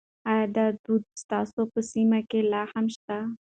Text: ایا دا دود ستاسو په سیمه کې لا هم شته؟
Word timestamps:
ایا 0.31 0.45
دا 0.55 0.65
دود 0.83 1.03
ستاسو 1.23 1.61
په 1.71 1.79
سیمه 1.91 2.19
کې 2.29 2.39
لا 2.51 2.61
هم 2.73 2.85
شته؟ 2.95 3.17